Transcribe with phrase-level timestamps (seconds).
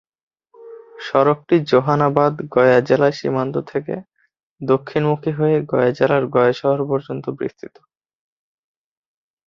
[0.99, 3.95] সড়কটি জেহানাবাদ-গয়া জেলা সীমান্ত থেকে
[4.61, 7.75] দক্ষিণমুখী হয়ে গয়া জেলার গয়া শহর পর্যন্ত বিস্তৃত।